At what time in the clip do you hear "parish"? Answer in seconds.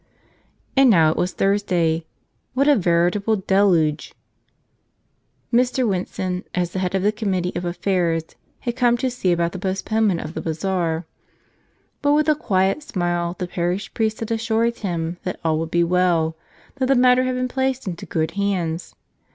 13.45-13.93